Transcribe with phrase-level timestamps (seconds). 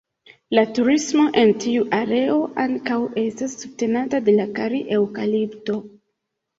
[0.57, 5.83] La turismo en tiu areo ankaŭ estas subtenata de la kari-eŭkalipto.